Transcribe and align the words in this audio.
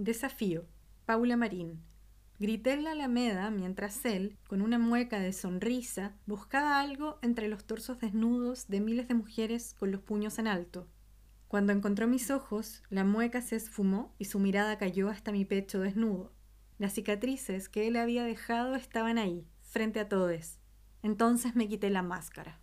Desafío. 0.00 0.64
Paula 1.06 1.36
Marín. 1.36 1.82
Grité 2.38 2.74
en 2.74 2.84
la 2.84 2.92
alameda 2.92 3.50
mientras 3.50 4.04
él, 4.04 4.38
con 4.46 4.62
una 4.62 4.78
mueca 4.78 5.18
de 5.18 5.32
sonrisa, 5.32 6.14
buscaba 6.24 6.80
algo 6.80 7.18
entre 7.20 7.48
los 7.48 7.64
torsos 7.64 7.98
desnudos 7.98 8.68
de 8.68 8.78
miles 8.78 9.08
de 9.08 9.14
mujeres 9.14 9.74
con 9.76 9.90
los 9.90 10.00
puños 10.00 10.38
en 10.38 10.46
alto. 10.46 10.86
Cuando 11.48 11.72
encontró 11.72 12.06
mis 12.06 12.30
ojos, 12.30 12.84
la 12.90 13.02
mueca 13.02 13.42
se 13.42 13.56
esfumó 13.56 14.14
y 14.18 14.26
su 14.26 14.38
mirada 14.38 14.78
cayó 14.78 15.08
hasta 15.08 15.32
mi 15.32 15.44
pecho 15.44 15.80
desnudo. 15.80 16.32
Las 16.78 16.92
cicatrices 16.92 17.68
que 17.68 17.88
él 17.88 17.96
había 17.96 18.22
dejado 18.22 18.76
estaban 18.76 19.18
ahí, 19.18 19.48
frente 19.62 19.98
a 19.98 20.08
todos. 20.08 20.60
Entonces 21.02 21.56
me 21.56 21.66
quité 21.66 21.90
la 21.90 22.02
máscara. 22.02 22.60